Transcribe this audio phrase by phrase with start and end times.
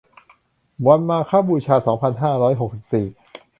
[0.85, 3.05] วันมาฆบูชา สองพันห้าร้อยหกสิบสี่